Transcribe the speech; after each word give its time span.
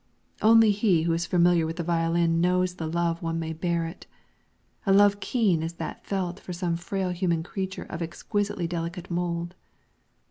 Only 0.41 0.71
he 0.71 1.03
who 1.03 1.13
is 1.13 1.27
familiar 1.27 1.67
with 1.67 1.75
the 1.75 1.83
violin 1.83 2.41
knows 2.41 2.73
the 2.73 2.87
love 2.87 3.21
one 3.21 3.37
may 3.39 3.53
bear 3.53 3.85
it 3.85 4.07
a 4.83 4.91
love 4.91 5.19
keen 5.19 5.61
as 5.61 5.73
that 5.73 6.07
felt 6.07 6.39
for 6.39 6.53
some 6.53 6.75
frail 6.75 7.11
human 7.11 7.43
creature 7.43 7.83
of 7.87 8.01
exquisitely 8.01 8.65
delicate 8.65 9.11
mold. 9.11 9.53